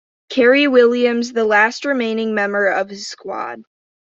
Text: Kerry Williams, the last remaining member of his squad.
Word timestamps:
Kerry 0.31 0.67
Williams, 0.67 1.31
the 1.33 1.45
last 1.45 1.85
remaining 1.85 2.33
member 2.33 2.65
of 2.65 2.89
his 2.89 3.07
squad. 3.07 3.61